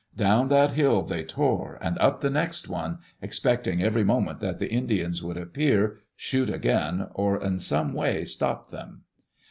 [0.17, 4.67] Down that hill they tore and up the next one, expecting every moment that the
[4.71, 9.03] Indians would appear, shoot again, or in some way stop them.